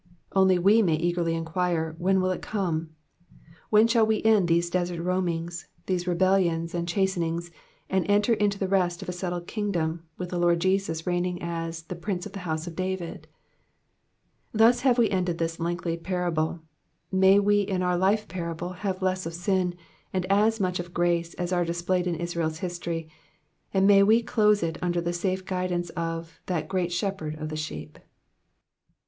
Only 0.35 0.57
we 0.57 0.81
may 0.81 0.95
eagerly 0.95 1.35
enquire, 1.35 1.93
when 1.99 2.21
will 2.21 2.31
it 2.31 2.41
come? 2.41 2.89
When 3.69 3.87
shall 3.87 4.03
we 4.03 4.23
end 4.23 4.47
these 4.47 4.67
desert 4.67 4.99
roamings, 4.99 5.67
these 5.85 6.07
rebellions, 6.07 6.73
and 6.73 6.87
chastisings, 6.87 7.51
and 7.87 8.09
enter 8.09 8.33
into 8.33 8.57
the 8.57 8.67
rest 8.67 9.03
of 9.03 9.09
a 9.09 9.11
settled 9.11 9.45
kingdom, 9.45 10.01
with 10.17 10.29
the 10.29 10.39
Lord 10.39 10.59
Jesus 10.59 11.05
reigning 11.05 11.39
as 11.39 11.83
the 11.83 11.95
Prince 11.95 12.25
of 12.25 12.31
the 12.31 12.39
house 12.49 12.65
of 12.65 12.75
David 12.75 13.27
f" 13.29 13.29
Thus 14.53 14.79
have 14.79 14.97
we 14.97 15.07
ended 15.11 15.37
this 15.37 15.59
lengthy 15.59 15.97
parable, 15.97 16.61
may 17.11 17.37
we 17.37 17.61
in 17.61 17.83
our 17.83 17.95
life 17.95 18.27
parable 18.27 18.69
have 18.71 19.03
less 19.03 19.27
of 19.27 19.35
sin, 19.35 19.75
and 20.11 20.25
as 20.31 20.59
much 20.59 20.79
of 20.79 20.95
grace 20.95 21.35
as 21.35 21.53
are 21.53 21.63
displayed 21.63 22.07
in 22.07 22.15
Israel's 22.15 22.57
history, 22.57 23.07
and 23.71 23.85
may 23.85 24.01
we 24.01 24.23
close 24.23 24.63
it 24.63 24.79
under 24.81 24.99
the 24.99 25.13
safe 25.13 25.45
guidance 25.45 25.91
of 25.91 26.39
'Hhat 26.47 26.67
great 26.67 26.91
Shepherd 26.91 27.35
of 27.35 27.49
the 27.49 27.55
iheep.' 27.55 27.97